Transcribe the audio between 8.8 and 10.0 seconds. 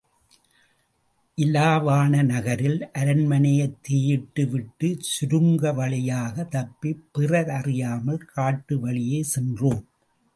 வழியே சென்றோம்.